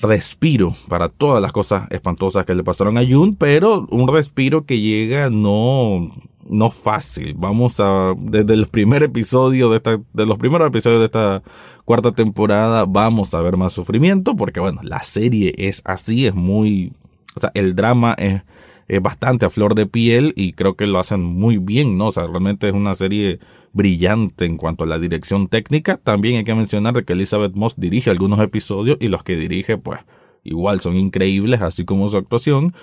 respiro 0.00 0.74
para 0.88 1.08
todas 1.08 1.42
las 1.42 1.52
cosas 1.52 1.86
espantosas 1.90 2.46
que 2.46 2.54
le 2.54 2.64
pasaron 2.64 2.98
a 2.98 3.06
Jun, 3.06 3.36
pero 3.36 3.86
un 3.90 4.08
respiro 4.08 4.64
que 4.64 4.80
llega 4.80 5.30
no 5.30 6.08
no 6.48 6.70
fácil. 6.70 7.34
Vamos 7.36 7.78
a, 7.78 8.14
desde 8.18 8.54
el 8.54 8.66
primer 8.66 9.02
episodio 9.04 9.70
de 9.70 9.76
esta, 9.76 10.00
de 10.12 10.26
los 10.26 10.36
primeros 10.36 10.66
episodios 10.68 11.00
de 11.00 11.06
esta 11.06 11.42
cuarta 11.84 12.12
temporada, 12.12 12.84
vamos 12.86 13.34
a 13.34 13.40
ver 13.40 13.56
más 13.56 13.72
sufrimiento, 13.72 14.34
porque 14.36 14.58
bueno, 14.58 14.80
la 14.82 15.02
serie 15.02 15.54
es 15.56 15.80
así, 15.84 16.26
es 16.26 16.34
muy, 16.34 16.92
o 17.36 17.40
sea, 17.40 17.52
el 17.54 17.76
drama 17.76 18.14
es, 18.18 18.42
es 18.90 19.00
bastante 19.00 19.46
a 19.46 19.50
flor 19.50 19.76
de 19.76 19.86
piel 19.86 20.32
y 20.34 20.52
creo 20.52 20.74
que 20.74 20.86
lo 20.88 20.98
hacen 20.98 21.22
muy 21.22 21.58
bien, 21.58 21.96
¿no? 21.96 22.08
O 22.08 22.12
sea, 22.12 22.26
realmente 22.26 22.66
es 22.66 22.74
una 22.74 22.96
serie 22.96 23.38
brillante 23.72 24.46
en 24.46 24.56
cuanto 24.56 24.82
a 24.82 24.86
la 24.88 24.98
dirección 24.98 25.46
técnica. 25.46 25.96
También 25.96 26.38
hay 26.38 26.44
que 26.44 26.56
mencionar 26.56 27.04
que 27.04 27.12
Elizabeth 27.12 27.54
Moss 27.54 27.74
dirige 27.76 28.10
algunos 28.10 28.40
episodios 28.40 28.96
y 29.00 29.06
los 29.06 29.22
que 29.22 29.36
dirige, 29.36 29.78
pues, 29.78 30.00
igual 30.42 30.80
son 30.80 30.96
increíbles, 30.96 31.62
así 31.62 31.84
como 31.84 32.08
su 32.08 32.16
actuación. 32.16 32.74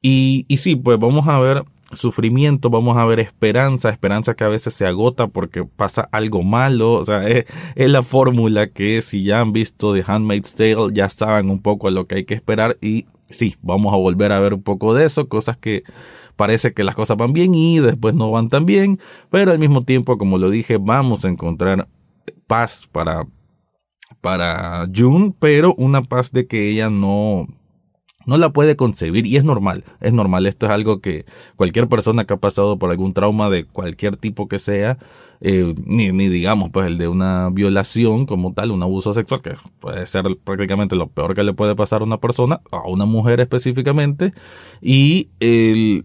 Y, 0.00 0.46
y 0.48 0.56
sí, 0.56 0.74
pues 0.74 0.98
vamos 0.98 1.28
a 1.28 1.38
ver 1.38 1.64
sufrimiento, 1.92 2.70
vamos 2.70 2.96
a 2.96 3.04
ver 3.04 3.20
esperanza, 3.20 3.90
esperanza 3.90 4.34
que 4.34 4.44
a 4.44 4.48
veces 4.48 4.72
se 4.72 4.86
agota 4.86 5.28
porque 5.28 5.64
pasa 5.64 6.08
algo 6.12 6.42
malo, 6.42 6.94
o 6.94 7.04
sea, 7.04 7.28
es, 7.28 7.44
la 7.76 8.02
fórmula 8.02 8.68
que 8.68 9.02
si 9.02 9.22
ya 9.22 9.40
han 9.40 9.52
visto 9.52 9.92
The 9.92 10.02
Handmaid's 10.06 10.54
Tale 10.54 10.94
ya 10.94 11.10
saben 11.10 11.50
un 11.50 11.60
poco 11.60 11.88
a 11.88 11.90
lo 11.90 12.06
que 12.06 12.14
hay 12.16 12.24
que 12.24 12.32
esperar 12.32 12.78
y 12.80 13.04
sí, 13.32 13.56
vamos 13.62 13.92
a 13.92 13.96
volver 13.96 14.32
a 14.32 14.40
ver 14.40 14.54
un 14.54 14.62
poco 14.62 14.94
de 14.94 15.06
eso, 15.06 15.28
cosas 15.28 15.56
que 15.56 15.82
parece 16.36 16.72
que 16.72 16.84
las 16.84 16.94
cosas 16.94 17.16
van 17.16 17.32
bien 17.32 17.54
y 17.54 17.78
después 17.80 18.14
no 18.14 18.30
van 18.30 18.48
tan 18.48 18.66
bien, 18.66 19.00
pero 19.30 19.52
al 19.52 19.58
mismo 19.58 19.84
tiempo, 19.84 20.18
como 20.18 20.38
lo 20.38 20.50
dije, 20.50 20.78
vamos 20.78 21.24
a 21.24 21.28
encontrar 21.28 21.88
paz 22.46 22.88
para 22.90 23.26
para 24.20 24.86
June, 24.94 25.34
pero 25.38 25.74
una 25.76 26.02
paz 26.02 26.30
de 26.32 26.46
que 26.46 26.68
ella 26.68 26.90
no 26.90 27.48
no 28.26 28.36
la 28.38 28.50
puede 28.50 28.76
concebir 28.76 29.26
y 29.26 29.36
es 29.36 29.44
normal, 29.44 29.84
es 30.00 30.12
normal, 30.12 30.46
esto 30.46 30.66
es 30.66 30.72
algo 30.72 31.00
que 31.00 31.24
cualquier 31.56 31.88
persona 31.88 32.24
que 32.24 32.34
ha 32.34 32.38
pasado 32.38 32.78
por 32.78 32.90
algún 32.90 33.14
trauma 33.14 33.50
de 33.50 33.64
cualquier 33.64 34.16
tipo 34.16 34.48
que 34.48 34.58
sea, 34.58 34.98
eh, 35.40 35.74
ni, 35.84 36.12
ni 36.12 36.28
digamos 36.28 36.70
pues 36.70 36.86
el 36.86 36.98
de 36.98 37.08
una 37.08 37.50
violación 37.50 38.26
como 38.26 38.52
tal, 38.52 38.70
un 38.70 38.82
abuso 38.82 39.12
sexual, 39.12 39.42
que 39.42 39.54
puede 39.80 40.06
ser 40.06 40.24
prácticamente 40.44 40.96
lo 40.96 41.08
peor 41.08 41.34
que 41.34 41.42
le 41.42 41.52
puede 41.52 41.74
pasar 41.74 42.02
a 42.02 42.04
una 42.04 42.18
persona, 42.18 42.60
a 42.70 42.88
una 42.88 43.06
mujer 43.06 43.40
específicamente, 43.40 44.32
y 44.80 45.28
el, 45.40 46.04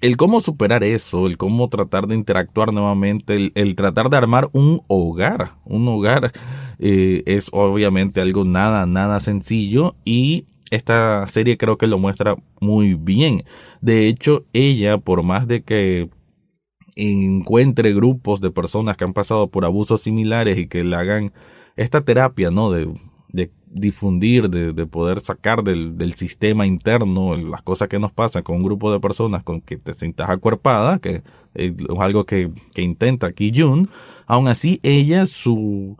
el 0.00 0.16
cómo 0.16 0.40
superar 0.40 0.84
eso, 0.84 1.26
el 1.26 1.36
cómo 1.36 1.68
tratar 1.68 2.06
de 2.06 2.14
interactuar 2.14 2.72
nuevamente, 2.72 3.52
el, 3.54 3.74
tratar 3.74 4.10
de 4.10 4.16
armar 4.16 4.48
un 4.52 4.82
hogar, 4.86 5.54
un 5.64 5.88
hogar 5.88 6.32
eh, 6.78 7.22
es 7.26 7.48
obviamente 7.52 8.20
algo 8.20 8.44
nada, 8.44 8.86
nada 8.86 9.20
sencillo. 9.20 9.96
Y 10.04 10.46
esta 10.70 11.26
serie 11.26 11.56
creo 11.56 11.78
que 11.78 11.86
lo 11.86 11.98
muestra 11.98 12.36
muy 12.60 12.94
bien. 12.94 13.44
De 13.80 14.08
hecho, 14.08 14.44
ella, 14.52 14.98
por 14.98 15.22
más 15.22 15.48
de 15.48 15.62
que 15.62 16.10
encuentre 16.96 17.94
grupos 17.94 18.40
de 18.40 18.50
personas 18.50 18.96
que 18.96 19.04
han 19.04 19.12
pasado 19.12 19.48
por 19.48 19.64
abusos 19.64 20.02
similares 20.02 20.58
y 20.58 20.66
que 20.66 20.82
le 20.82 20.96
hagan 20.96 21.32
esta 21.76 22.00
terapia, 22.00 22.50
¿no? 22.50 22.72
De, 22.72 22.92
de 23.28 23.52
difundir, 23.66 24.50
de, 24.50 24.72
de, 24.72 24.86
poder 24.86 25.20
sacar 25.20 25.62
del, 25.62 25.96
del, 25.96 26.14
sistema 26.14 26.66
interno 26.66 27.36
las 27.36 27.62
cosas 27.62 27.88
que 27.88 27.98
nos 27.98 28.12
pasan 28.12 28.42
con 28.42 28.56
un 28.56 28.62
grupo 28.64 28.90
de 28.90 28.98
personas 28.98 29.44
con 29.44 29.60
que 29.60 29.76
te 29.76 29.92
sientas 29.92 30.30
acuerpada, 30.30 30.98
que 30.98 31.22
es 31.54 31.74
algo 31.98 32.24
que, 32.24 32.50
que 32.74 32.82
intenta 32.82 33.26
aquí 33.28 33.52
Jun, 33.54 33.90
aún 34.26 34.48
así 34.48 34.80
ella, 34.82 35.26
su, 35.26 35.96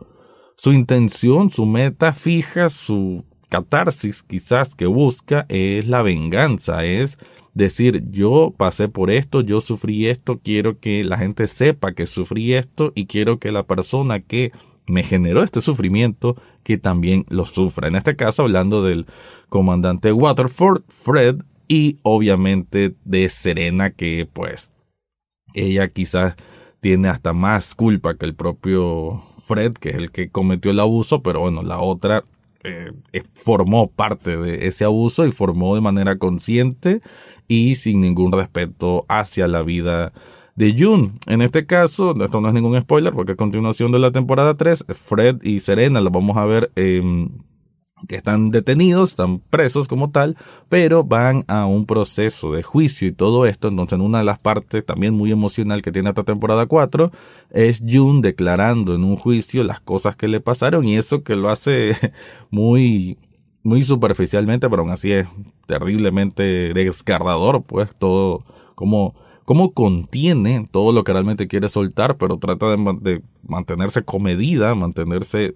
su 0.57 0.73
intención, 0.73 1.49
su 1.49 1.65
meta 1.65 2.13
fija, 2.13 2.69
su 2.69 3.23
catarsis 3.49 4.23
quizás 4.23 4.75
que 4.75 4.85
busca 4.85 5.45
es 5.49 5.87
la 5.87 6.01
venganza, 6.01 6.85
es 6.85 7.17
decir, 7.53 8.03
yo 8.11 8.53
pasé 8.55 8.87
por 8.87 9.11
esto, 9.11 9.41
yo 9.41 9.59
sufrí 9.61 10.07
esto, 10.07 10.39
quiero 10.43 10.79
que 10.79 11.03
la 11.03 11.17
gente 11.17 11.47
sepa 11.47 11.93
que 11.93 12.05
sufrí 12.05 12.53
esto 12.53 12.91
y 12.95 13.07
quiero 13.07 13.39
que 13.39 13.51
la 13.51 13.63
persona 13.63 14.21
que 14.21 14.51
me 14.87 15.03
generó 15.03 15.43
este 15.43 15.61
sufrimiento 15.61 16.35
que 16.63 16.77
también 16.77 17.25
lo 17.29 17.45
sufra. 17.45 17.87
En 17.87 17.95
este 17.95 18.15
caso 18.15 18.43
hablando 18.43 18.83
del 18.83 19.05
comandante 19.49 20.11
Waterford, 20.11 20.83
Fred, 20.87 21.41
y 21.69 21.99
obviamente 22.01 22.95
de 23.05 23.29
Serena 23.29 23.91
que 23.91 24.27
pues 24.31 24.73
ella 25.53 25.87
quizás 25.87 26.35
tiene 26.81 27.07
hasta 27.07 27.31
más 27.31 27.75
culpa 27.75 28.15
que 28.15 28.25
el 28.25 28.33
propio 28.33 29.21
Fred, 29.37 29.73
que 29.73 29.89
es 29.89 29.95
el 29.95 30.11
que 30.11 30.29
cometió 30.29 30.71
el 30.71 30.79
abuso, 30.79 31.21
pero 31.21 31.41
bueno, 31.41 31.61
la 31.61 31.79
otra 31.79 32.23
eh, 32.63 32.91
formó 33.33 33.89
parte 33.89 34.37
de 34.37 34.67
ese 34.67 34.85
abuso 34.85 35.25
y 35.25 35.31
formó 35.31 35.75
de 35.75 35.81
manera 35.81 36.17
consciente 36.17 37.01
y 37.47 37.75
sin 37.75 38.01
ningún 38.01 38.31
respeto 38.31 39.05
hacia 39.07 39.47
la 39.47 39.61
vida 39.61 40.13
de 40.55 40.75
June. 40.77 41.13
En 41.25 41.41
este 41.41 41.65
caso, 41.65 42.13
esto 42.23 42.41
no 42.41 42.49
es 42.49 42.53
ningún 42.53 42.79
spoiler 42.81 43.13
porque 43.13 43.31
a 43.31 43.37
continuación 43.37 43.91
de 43.91 43.99
la 43.99 44.11
temporada 44.11 44.57
3, 44.57 44.85
Fred 44.89 45.41
y 45.41 45.61
Serena 45.61 46.01
la 46.01 46.09
vamos 46.09 46.35
a 46.37 46.45
ver 46.45 46.71
que 48.07 48.15
están 48.15 48.51
detenidos, 48.51 49.11
están 49.11 49.39
presos 49.39 49.87
como 49.87 50.11
tal, 50.11 50.37
pero 50.69 51.03
van 51.03 51.43
a 51.47 51.65
un 51.65 51.85
proceso 51.85 52.53
de 52.53 52.63
juicio 52.63 53.07
y 53.07 53.11
todo 53.11 53.45
esto. 53.45 53.67
Entonces, 53.67 53.93
en 53.93 54.01
una 54.01 54.19
de 54.19 54.23
las 54.23 54.39
partes 54.39 54.85
también 54.85 55.13
muy 55.13 55.31
emocional 55.31 55.81
que 55.81 55.91
tiene 55.91 56.09
esta 56.09 56.23
temporada 56.23 56.65
4 56.65 57.11
es 57.51 57.83
June 57.87 58.21
declarando 58.21 58.95
en 58.95 59.03
un 59.03 59.17
juicio 59.17 59.63
las 59.63 59.81
cosas 59.81 60.15
que 60.15 60.27
le 60.27 60.39
pasaron 60.39 60.85
y 60.85 60.97
eso 60.97 61.23
que 61.23 61.35
lo 61.35 61.49
hace 61.49 61.95
muy 62.49 63.17
muy 63.61 63.83
superficialmente, 63.83 64.69
pero 64.69 64.83
aún 64.83 64.91
así 64.91 65.11
es 65.11 65.27
terriblemente 65.67 66.73
desgarrador, 66.73 67.63
pues 67.63 67.89
todo 67.97 68.45
como 68.75 69.15
cómo 69.43 69.73
contiene 69.73 70.67
todo 70.71 70.91
lo 70.91 71.03
que 71.03 71.11
realmente 71.11 71.47
quiere 71.47 71.69
soltar, 71.69 72.17
pero 72.17 72.37
trata 72.37 72.67
de, 72.67 72.97
de 73.01 73.21
mantenerse 73.43 74.03
comedida, 74.03 74.75
mantenerse 74.75 75.55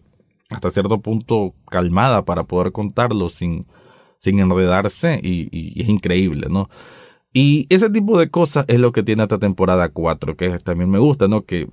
hasta 0.54 0.72
cierto 0.72 1.00
punto 1.02 1.54
calmada 1.70 2.24
para 2.26 2.44
poder 2.44 2.72
contarlo 2.72 3.30
sin, 3.30 3.66
sin 4.18 4.40
enredarse 4.40 5.20
y, 5.22 5.82
es 5.82 5.90
increíble, 5.90 6.48
¿no? 6.50 6.70
Y 7.34 7.66
ese 7.70 7.90
tipo 7.90 8.20
de 8.20 8.30
cosas 8.30 8.66
es 8.68 8.80
lo 8.80 8.92
que 8.92 9.04
tiene 9.04 9.24
esta 9.24 9.40
temporada 9.40 9.90
4, 9.90 10.38
que 10.38 10.60
también 10.60 10.90
me 10.90 11.00
gusta, 11.00 11.28
¿no? 11.28 11.46
Que 11.46 11.68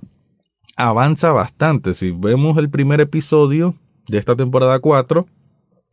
avanza 0.75 1.31
bastante. 1.31 1.93
Si 1.93 2.11
vemos 2.11 2.57
el 2.57 2.69
primer 2.69 2.99
episodio 2.99 3.75
de 4.07 4.17
esta 4.17 4.35
temporada 4.35 4.79
4, 4.79 5.27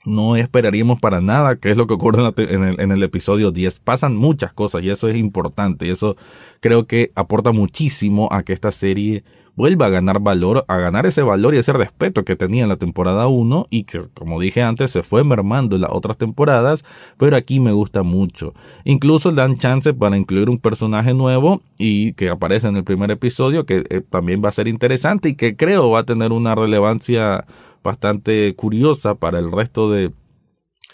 no 0.06 0.36
esperaríamos 0.36 1.00
para 1.00 1.20
nada 1.20 1.56
qué 1.56 1.70
es 1.70 1.76
lo 1.76 1.86
que 1.86 1.94
ocurre 1.94 2.32
en, 2.38 2.64
el, 2.64 2.80
en 2.80 2.92
el 2.92 3.02
episodio 3.02 3.50
10. 3.50 3.80
Pasan 3.80 4.16
muchas 4.16 4.54
cosas 4.54 4.82
y 4.82 4.88
eso 4.88 5.08
es 5.08 5.16
importante 5.16 5.86
y 5.86 5.90
eso 5.90 6.16
creo 6.60 6.86
que 6.86 7.12
aporta 7.14 7.52
muchísimo 7.52 8.28
a 8.32 8.42
que 8.42 8.54
esta 8.54 8.70
serie 8.70 9.22
vuelva 9.58 9.86
a 9.86 9.88
ganar 9.88 10.20
valor, 10.20 10.64
a 10.68 10.76
ganar 10.76 11.04
ese 11.04 11.20
valor 11.20 11.52
y 11.52 11.58
ese 11.58 11.72
respeto 11.72 12.24
que 12.24 12.36
tenía 12.36 12.62
en 12.62 12.68
la 12.68 12.76
temporada 12.76 13.26
1 13.26 13.66
y 13.70 13.82
que, 13.82 14.02
como 14.14 14.40
dije 14.40 14.62
antes, 14.62 14.92
se 14.92 15.02
fue 15.02 15.24
mermando 15.24 15.74
en 15.74 15.82
las 15.82 15.90
otras 15.92 16.16
temporadas, 16.16 16.84
pero 17.16 17.34
aquí 17.34 17.58
me 17.58 17.72
gusta 17.72 18.04
mucho. 18.04 18.54
Incluso 18.84 19.32
dan 19.32 19.58
chance 19.58 19.92
para 19.92 20.16
incluir 20.16 20.48
un 20.48 20.58
personaje 20.58 21.12
nuevo 21.12 21.60
y 21.76 22.12
que 22.12 22.30
aparece 22.30 22.68
en 22.68 22.76
el 22.76 22.84
primer 22.84 23.10
episodio, 23.10 23.66
que 23.66 23.84
eh, 23.90 24.00
también 24.08 24.40
va 24.44 24.50
a 24.50 24.52
ser 24.52 24.68
interesante 24.68 25.30
y 25.30 25.34
que 25.34 25.56
creo 25.56 25.90
va 25.90 26.00
a 26.00 26.04
tener 26.04 26.30
una 26.30 26.54
relevancia 26.54 27.44
bastante 27.82 28.54
curiosa 28.54 29.16
para 29.16 29.40
el 29.40 29.50
resto 29.50 29.90
de 29.90 30.12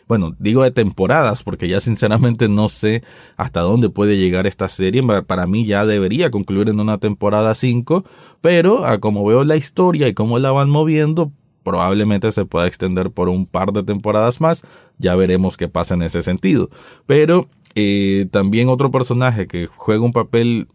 bueno, 0.07 0.35
digo 0.39 0.63
de 0.63 0.71
temporadas, 0.71 1.43
porque 1.43 1.69
ya 1.69 1.81
sinceramente 1.81 2.49
no 2.49 2.69
sé 2.69 3.03
hasta 3.37 3.61
dónde 3.61 3.89
puede 3.89 4.17
llegar 4.17 4.47
esta 4.47 4.69
serie. 4.69 5.03
Para 5.27 5.47
mí 5.47 5.67
ya 5.67 5.87
debería 5.87 6.31
concluir 6.31 6.69
en 6.69 6.81
una 6.81 6.99
temporada 6.99 7.55
5, 7.55 8.05
pero 8.41 8.85
a 8.87 8.99
como 9.01 9.25
veo 9.25 9.45
la 9.45 9.57
historia 9.57 10.09
y 10.09 10.15
cómo 10.15 10.39
la 10.39 10.51
van 10.51 10.71
moviendo, 10.71 11.33
probablemente 11.63 12.31
se 12.33 12.45
pueda 12.45 12.67
extender 12.67 13.11
por 13.11 13.29
un 13.29 13.47
par 13.47 13.73
de 13.73 13.83
temporadas 13.83 14.41
más. 14.41 14.63
Ya 14.99 15.17
veremos 15.17 15.57
qué 15.57 15.69
pasa 15.69 15.95
en 15.95 16.03
ese 16.03 16.23
sentido. 16.23 16.71
Pero 17.07 17.49
eh, 17.75 18.27
también 18.31 18.69
otro 18.69 18.91
personaje 18.91 19.47
que 19.47 19.67
juega 19.67 20.05
un 20.05 20.13
papel 20.13 20.69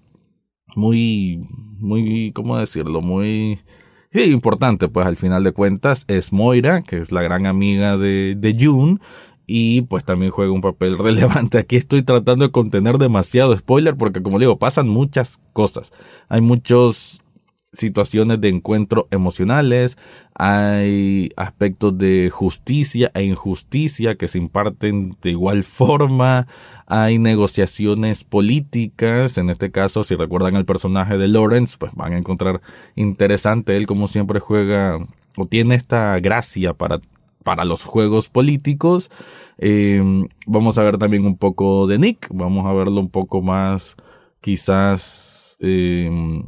muy, 0.75 1.47
muy, 1.77 2.31
¿cómo 2.33 2.57
decirlo? 2.57 3.01
Muy 3.01 3.59
Sí, 4.11 4.23
importante, 4.23 4.87
pues 4.87 5.05
al 5.05 5.17
final 5.17 5.43
de 5.43 5.51
cuentas 5.51 6.05
es 6.07 6.33
Moira, 6.33 6.81
que 6.81 6.97
es 6.97 7.11
la 7.11 7.21
gran 7.21 7.45
amiga 7.45 7.95
de, 7.95 8.33
de 8.35 8.57
June, 8.59 8.97
y 9.45 9.81
pues 9.83 10.03
también 10.03 10.31
juega 10.31 10.51
un 10.51 10.61
papel 10.61 10.97
relevante. 10.99 11.59
Aquí 11.59 11.75
estoy 11.75 12.01
tratando 12.01 12.45
de 12.45 12.51
contener 12.51 12.97
demasiado 12.97 13.55
spoiler 13.55 13.95
porque 13.95 14.23
como 14.23 14.39
digo, 14.39 14.57
pasan 14.57 14.87
muchas 14.87 15.39
cosas. 15.53 15.91
Hay 16.27 16.41
muchos 16.41 17.21
situaciones 17.71 18.41
de 18.41 18.49
encuentro 18.49 19.07
emocionales, 19.11 19.97
hay 20.35 21.29
aspectos 21.35 21.97
de 21.97 22.29
justicia 22.31 23.11
e 23.13 23.23
injusticia 23.23 24.15
que 24.15 24.27
se 24.27 24.37
imparten 24.37 25.17
de 25.21 25.31
igual 25.31 25.63
forma, 25.65 26.47
hay 26.87 27.19
negociaciones 27.19 28.23
políticas, 28.23 29.37
en 29.37 29.49
este 29.49 29.71
caso 29.71 30.03
si 30.03 30.15
recuerdan 30.15 30.55
el 30.55 30.65
personaje 30.65 31.17
de 31.17 31.27
Lawrence, 31.27 31.77
pues 31.77 31.93
van 31.93 32.13
a 32.13 32.17
encontrar 32.17 32.61
interesante 32.95 33.77
él 33.77 33.85
como 33.85 34.07
siempre 34.07 34.39
juega 34.39 34.97
o 35.37 35.45
tiene 35.45 35.75
esta 35.75 36.19
gracia 36.19 36.73
para 36.73 36.99
para 37.43 37.63
los 37.65 37.83
juegos 37.83 38.29
políticos. 38.29 39.09
Eh, 39.57 40.03
vamos 40.45 40.77
a 40.77 40.83
ver 40.83 40.97
también 40.97 41.25
un 41.25 41.37
poco 41.37 41.87
de 41.87 41.97
Nick, 41.97 42.27
vamos 42.31 42.65
a 42.65 42.73
verlo 42.73 42.99
un 42.99 43.09
poco 43.09 43.41
más 43.41 43.95
quizás 44.41 45.57
eh, 45.59 46.43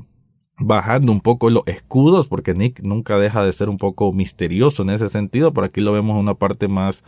bajando 0.62 1.12
un 1.12 1.22
poco 1.22 1.50
los 1.50 1.63
escudos, 1.68 2.27
porque 2.27 2.53
Nick 2.53 2.82
nunca 2.82 3.18
deja 3.18 3.44
de 3.44 3.51
ser 3.51 3.70
un 3.70 3.77
poco 3.77 4.13
misterioso 4.13 4.84
en 4.84 4.91
ese 4.91 5.10
sentido, 5.10 5.53
pero 5.53 5.65
aquí 5.65 5.82
lo 5.82 5.91
vemos 5.91 6.15
en 6.15 6.22
una 6.22 6.36
parte 6.36 6.68
más 6.68 7.03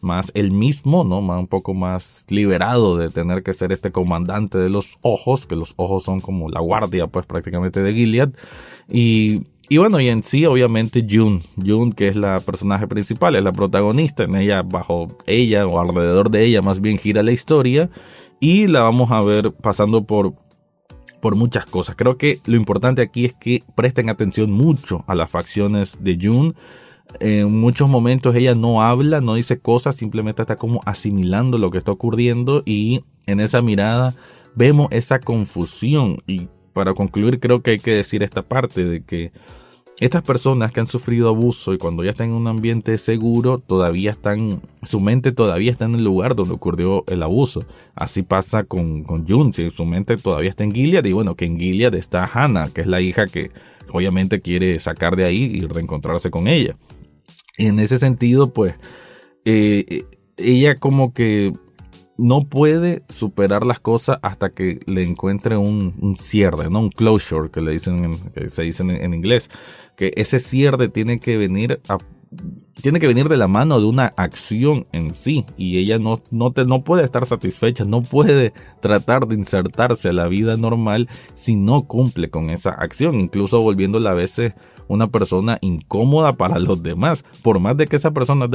más 0.00 0.30
el 0.34 0.52
mismo, 0.52 1.02
¿no? 1.02 1.20
Más, 1.22 1.40
un 1.40 1.48
poco 1.48 1.74
más 1.74 2.24
liberado 2.28 2.96
de 2.96 3.10
tener 3.10 3.42
que 3.42 3.52
ser 3.52 3.72
este 3.72 3.90
comandante 3.90 4.56
de 4.58 4.70
los 4.70 4.96
ojos, 5.02 5.46
que 5.46 5.56
los 5.56 5.74
ojos 5.76 6.04
son 6.04 6.20
como 6.20 6.48
la 6.48 6.60
guardia, 6.60 7.08
pues 7.08 7.26
prácticamente 7.26 7.82
de 7.82 7.92
Gilead. 7.92 8.30
Y, 8.88 9.42
y 9.68 9.78
bueno, 9.78 10.00
y 10.00 10.08
en 10.08 10.22
sí, 10.22 10.46
obviamente, 10.46 11.04
June, 11.08 11.40
June, 11.56 11.92
que 11.96 12.08
es 12.08 12.16
la 12.16 12.38
personaje 12.40 12.86
principal, 12.86 13.34
es 13.34 13.42
la 13.42 13.52
protagonista, 13.52 14.22
en 14.22 14.36
ella, 14.36 14.62
bajo 14.62 15.08
ella, 15.26 15.66
o 15.66 15.80
alrededor 15.80 16.30
de 16.30 16.44
ella, 16.44 16.62
más 16.62 16.80
bien 16.80 16.96
gira 16.96 17.24
la 17.24 17.32
historia, 17.32 17.90
y 18.38 18.68
la 18.68 18.82
vamos 18.82 19.10
a 19.10 19.20
ver 19.20 19.52
pasando 19.52 20.04
por 20.04 20.32
por 21.20 21.36
muchas 21.36 21.66
cosas. 21.66 21.96
Creo 21.96 22.16
que 22.16 22.40
lo 22.46 22.56
importante 22.56 23.02
aquí 23.02 23.24
es 23.24 23.34
que 23.34 23.62
presten 23.74 24.10
atención 24.10 24.50
mucho 24.50 25.04
a 25.06 25.14
las 25.14 25.30
facciones 25.30 25.96
de 26.00 26.18
June. 26.20 26.54
En 27.20 27.58
muchos 27.58 27.88
momentos 27.88 28.34
ella 28.34 28.54
no 28.54 28.82
habla, 28.82 29.20
no 29.20 29.34
dice 29.34 29.58
cosas, 29.58 29.96
simplemente 29.96 30.42
está 30.42 30.56
como 30.56 30.80
asimilando 30.84 31.58
lo 31.58 31.70
que 31.70 31.78
está 31.78 31.92
ocurriendo 31.92 32.62
y 32.66 33.02
en 33.26 33.40
esa 33.40 33.62
mirada 33.62 34.14
vemos 34.54 34.88
esa 34.90 35.18
confusión. 35.18 36.18
Y 36.26 36.48
para 36.72 36.94
concluir 36.94 37.40
creo 37.40 37.62
que 37.62 37.72
hay 37.72 37.78
que 37.78 37.92
decir 37.92 38.22
esta 38.22 38.42
parte 38.42 38.84
de 38.84 39.02
que 39.02 39.32
estas 40.00 40.22
personas 40.22 40.72
que 40.72 40.80
han 40.80 40.86
sufrido 40.86 41.28
abuso 41.28 41.74
y 41.74 41.78
cuando 41.78 42.04
ya 42.04 42.10
están 42.10 42.28
en 42.28 42.34
un 42.34 42.46
ambiente 42.46 42.96
seguro, 42.98 43.58
todavía 43.58 44.12
están, 44.12 44.62
su 44.82 45.00
mente 45.00 45.32
todavía 45.32 45.72
está 45.72 45.86
en 45.86 45.96
el 45.96 46.04
lugar 46.04 46.36
donde 46.36 46.54
ocurrió 46.54 47.02
el 47.08 47.22
abuso. 47.22 47.64
Así 47.96 48.22
pasa 48.22 48.62
con, 48.62 49.02
con 49.02 49.26
Jun, 49.26 49.52
si 49.52 49.70
su 49.70 49.84
mente 49.84 50.16
todavía 50.16 50.50
está 50.50 50.62
en 50.62 50.72
Gilead 50.72 51.04
y 51.04 51.12
bueno, 51.12 51.34
que 51.34 51.46
en 51.46 51.58
Gilead 51.58 51.94
está 51.94 52.30
Hannah, 52.32 52.70
que 52.70 52.82
es 52.82 52.86
la 52.86 53.00
hija 53.00 53.26
que 53.26 53.50
obviamente 53.90 54.40
quiere 54.40 54.78
sacar 54.78 55.16
de 55.16 55.24
ahí 55.24 55.44
y 55.44 55.62
reencontrarse 55.62 56.30
con 56.30 56.46
ella. 56.46 56.76
Y 57.56 57.66
en 57.66 57.80
ese 57.80 57.98
sentido, 57.98 58.52
pues, 58.52 58.74
eh, 59.44 60.04
ella 60.36 60.76
como 60.76 61.12
que 61.12 61.52
no 62.18 62.44
puede 62.44 63.04
superar 63.08 63.64
las 63.64 63.78
cosas 63.78 64.18
hasta 64.22 64.50
que 64.50 64.80
le 64.86 65.04
encuentre 65.04 65.56
un, 65.56 66.16
cierre, 66.16 66.68
¿no? 66.68 66.80
Un 66.80 66.90
closure, 66.90 67.50
que 67.50 67.60
le 67.60 67.72
dicen, 67.72 68.18
que 68.34 68.50
se 68.50 68.62
dice 68.62 68.82
en, 68.82 69.14
inglés. 69.14 69.48
Que 69.96 70.12
ese 70.16 70.40
cierre 70.40 70.88
tiene 70.88 71.20
que 71.20 71.36
venir 71.36 71.80
tiene 72.82 73.00
que 73.00 73.06
venir 73.06 73.28
de 73.28 73.38
la 73.38 73.48
mano 73.48 73.80
de 73.80 73.86
una 73.86 74.12
acción 74.16 74.86
en 74.92 75.14
sí 75.14 75.46
y 75.56 75.78
ella 75.78 75.98
no, 75.98 76.20
no, 76.30 76.52
te, 76.52 76.66
no 76.66 76.84
puede 76.84 77.04
estar 77.04 77.24
satisfecha, 77.24 77.84
no 77.86 78.02
puede 78.02 78.52
tratar 78.80 79.26
de 79.26 79.34
insertarse 79.34 80.10
a 80.10 80.12
la 80.12 80.28
vida 80.28 80.58
normal 80.58 81.08
si 81.34 81.56
no 81.56 81.86
cumple 81.86 82.28
con 82.28 82.50
esa 82.50 82.70
acción, 82.70 83.18
incluso 83.18 83.62
volviéndola 83.62 84.10
a 84.10 84.14
veces 84.14 84.52
una 84.88 85.08
persona 85.08 85.58
incómoda 85.60 86.32
para 86.32 86.58
los 86.58 86.82
demás, 86.82 87.24
por 87.42 87.60
más 87.60 87.76
de 87.76 87.86
que 87.86 87.96
esa 87.96 88.10
persona 88.10 88.48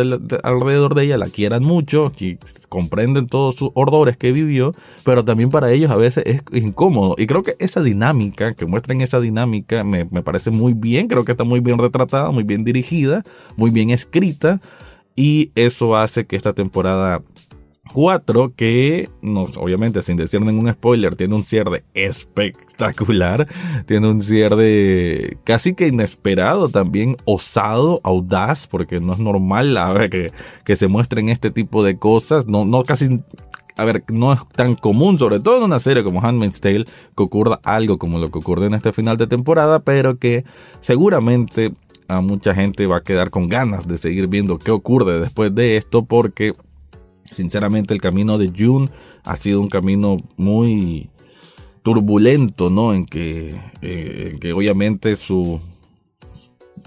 alrededor 0.43 0.95
de 0.95 1.03
ella 1.05 1.17
la 1.17 1.27
quieran 1.27 1.63
mucho, 1.63 2.11
y 2.19 2.37
comprenden 2.69 3.27
todos 3.27 3.55
sus 3.55 3.69
horrores 3.73 4.17
que 4.17 4.31
vivió, 4.31 4.73
pero 5.03 5.23
también 5.23 5.49
para 5.49 5.71
ellos 5.71 5.91
a 5.91 5.97
veces 5.97 6.23
es 6.25 6.41
incómodo. 6.51 7.15
Y 7.17 7.27
creo 7.27 7.43
que 7.43 7.55
esa 7.59 7.81
dinámica, 7.81 8.53
que 8.53 8.65
muestran 8.65 9.01
esa 9.01 9.19
dinámica, 9.19 9.83
me, 9.83 10.05
me 10.05 10.23
parece 10.23 10.51
muy 10.51 10.73
bien, 10.73 11.07
creo 11.07 11.25
que 11.25 11.31
está 11.31 11.43
muy 11.43 11.59
bien 11.59 11.77
retratada, 11.77 12.31
muy 12.31 12.43
bien 12.43 12.63
dirigida, 12.63 13.23
muy 13.55 13.71
bien 13.71 13.89
escrita. 13.89 14.61
Y 15.15 15.51
eso 15.55 15.95
hace 15.95 16.25
que 16.25 16.35
esta 16.35 16.53
temporada 16.53 17.21
4 17.91 18.53
que 18.55 19.09
nos, 19.21 19.57
obviamente 19.57 20.01
sin 20.01 20.15
decir 20.15 20.39
ningún 20.41 20.71
spoiler 20.71 21.15
tiene 21.15 21.35
un 21.35 21.43
cierre 21.43 21.83
espectacular 21.93 23.47
tiene 23.85 24.09
un 24.09 24.21
cierre 24.21 25.37
casi 25.43 25.73
que 25.73 25.87
inesperado 25.87 26.69
también 26.69 27.17
osado 27.25 27.99
audaz 28.03 28.67
porque 28.67 28.99
no 28.99 29.13
es 29.13 29.19
normal 29.19 29.75
a 29.77 29.91
ver, 29.91 30.09
que, 30.09 30.31
que 30.63 30.75
se 30.75 30.87
muestren 30.87 31.29
este 31.29 31.51
tipo 31.51 31.83
de 31.83 31.97
cosas. 31.97 32.47
No, 32.47 32.65
no 32.65 32.83
casi 32.83 33.21
a 33.75 33.85
ver, 33.85 34.03
no 34.11 34.33
es 34.33 34.39
tan 34.49 34.75
común, 34.75 35.17
sobre 35.17 35.39
todo 35.39 35.57
en 35.57 35.63
una 35.63 35.79
serie 35.79 36.03
como 36.03 36.21
Handmaid's 36.21 36.61
Tale, 36.61 36.85
que 36.85 37.23
ocurra 37.23 37.59
algo 37.63 37.97
como 37.97 38.19
lo 38.19 38.29
que 38.29 38.37
ocurre 38.37 38.67
en 38.67 38.75
este 38.75 38.93
final 38.93 39.17
de 39.17 39.27
temporada, 39.27 39.79
pero 39.79 40.17
que 40.19 40.45
seguramente 40.79 41.73
a 42.07 42.21
mucha 42.21 42.53
gente 42.53 42.85
va 42.85 42.97
a 42.97 43.03
quedar 43.03 43.31
con 43.31 43.47
ganas 43.49 43.87
de 43.87 43.97
seguir 43.97 44.27
viendo 44.27 44.59
qué 44.59 44.71
ocurre 44.71 45.19
después 45.19 45.53
de 45.55 45.77
esto 45.77 46.05
porque 46.05 46.53
sinceramente 47.31 47.93
el 47.93 48.01
camino 48.01 48.37
de 48.37 48.51
June 48.55 48.89
ha 49.23 49.35
sido 49.35 49.61
un 49.61 49.69
camino 49.69 50.17
muy 50.37 51.09
turbulento, 51.83 52.69
¿no? 52.69 52.93
En 52.93 53.05
que, 53.05 53.55
eh, 53.81 54.29
en 54.31 54.39
que 54.39 54.53
obviamente 54.53 55.15
su 55.15 55.59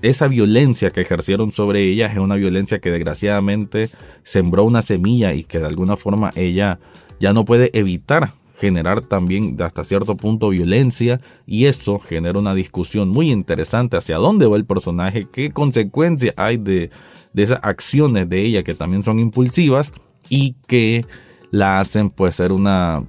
esa 0.02 0.28
violencia 0.28 0.90
que 0.90 1.00
ejercieron 1.00 1.52
sobre 1.52 1.84
ella 1.84 2.06
es 2.06 2.18
una 2.18 2.34
violencia 2.34 2.80
que 2.80 2.90
desgraciadamente 2.90 3.88
sembró 4.24 4.64
una 4.64 4.82
semilla 4.82 5.32
y 5.32 5.44
que 5.44 5.58
de 5.58 5.66
alguna 5.66 5.96
forma 5.96 6.32
ella 6.34 6.78
ya 7.20 7.32
no 7.32 7.44
puede 7.44 7.70
evitar 7.72 8.32
generar 8.58 9.02
también 9.02 9.56
hasta 9.60 9.84
cierto 9.84 10.16
punto 10.16 10.48
violencia 10.48 11.20
y 11.46 11.66
eso 11.66 11.98
genera 11.98 12.38
una 12.38 12.54
discusión 12.54 13.08
muy 13.08 13.30
interesante 13.30 13.96
hacia 13.96 14.16
dónde 14.16 14.46
va 14.46 14.56
el 14.56 14.64
personaje, 14.64 15.26
qué 15.30 15.50
consecuencias 15.50 16.34
hay 16.36 16.56
de, 16.56 16.90
de 17.32 17.42
esas 17.42 17.60
acciones 17.62 18.28
de 18.28 18.42
ella 18.42 18.62
que 18.62 18.74
también 18.74 19.02
son 19.02 19.18
impulsivas 19.18 19.92
y 20.28 20.54
que 20.66 21.04
la 21.50 21.80
hacen 21.80 22.10
pues 22.10 22.36
ser 22.36 22.52
una, 22.52 23.04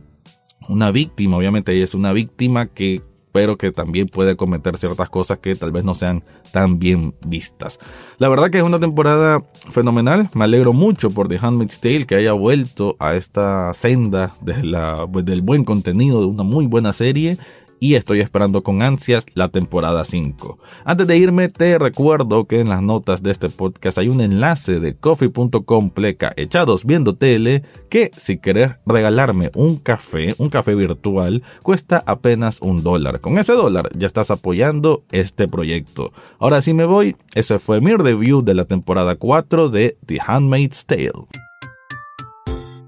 una 0.69 0.91
víctima, 0.91 1.37
obviamente 1.37 1.73
ella 1.73 1.83
es 1.83 1.93
una 1.93 2.13
víctima 2.13 2.67
que 2.67 3.01
pero 3.37 3.55
que 3.55 3.71
también 3.71 4.07
puede 4.07 4.35
cometer 4.35 4.77
ciertas 4.77 5.11
cosas 5.11 5.37
que 5.37 5.53
tal 5.53 5.71
vez 5.71 5.83
no 5.83 5.93
sean 5.93 6.23
tan 6.51 6.79
bien 6.79 7.13
vistas. 7.23 7.77
La 8.17 8.29
verdad 8.29 8.49
que 8.49 8.57
es 8.57 8.63
una 8.63 8.79
temporada 8.79 9.43
fenomenal, 9.69 10.27
me 10.33 10.45
alegro 10.45 10.73
mucho 10.73 11.11
por 11.11 11.27
The 11.27 11.37
Handmaid's 11.39 11.79
Tale 11.79 12.07
que 12.07 12.15
haya 12.15 12.31
vuelto 12.31 12.95
a 12.97 13.15
esta 13.15 13.71
senda 13.75 14.33
de 14.41 14.63
la, 14.63 15.05
del 15.23 15.43
buen 15.43 15.65
contenido 15.65 16.21
de 16.21 16.25
una 16.25 16.41
muy 16.41 16.65
buena 16.65 16.93
serie 16.93 17.37
y 17.79 17.95
estoy 17.95 18.21
esperando 18.21 18.63
con 18.63 18.81
ansias 18.81 19.25
la 19.33 19.49
temporada 19.49 20.03
5. 20.03 20.57
Antes 20.85 21.07
de 21.07 21.17
irme 21.17 21.49
te 21.49 21.77
recuerdo 21.77 22.45
que 22.45 22.59
en 22.59 22.69
las 22.69 22.81
notas 22.81 23.23
de 23.23 23.31
este 23.31 23.49
podcast 23.49 23.97
hay 23.97 24.09
un 24.09 24.21
enlace 24.21 24.79
de 24.79 24.95
coffee.com 24.95 25.89
pleca 25.91 26.33
echados 26.35 26.85
viendo 26.85 27.15
tele 27.15 27.63
que 27.89 28.11
si 28.17 28.37
querés 28.37 28.73
regalarme 28.85 29.51
un 29.55 29.77
café, 29.77 30.35
un 30.37 30.49
café 30.49 30.75
virtual, 30.75 31.43
cuesta 31.63 32.03
apenas 32.05 32.61
un 32.61 32.83
dólar. 32.83 33.21
Con 33.21 33.37
ese 33.37 33.53
dólar 33.53 33.89
ya 33.97 34.07
estás 34.07 34.31
apoyando 34.31 35.03
este 35.11 35.47
proyecto. 35.47 36.11
Ahora 36.39 36.61
sí 36.61 36.73
me 36.73 36.85
voy, 36.85 37.15
ese 37.35 37.59
fue 37.59 37.81
mi 37.81 37.93
review 37.93 38.41
de 38.41 38.53
la 38.53 38.65
temporada 38.65 39.15
4 39.15 39.69
de 39.69 39.97
The 40.05 40.19
Handmaid's 40.25 40.85
Tale. 40.85 41.46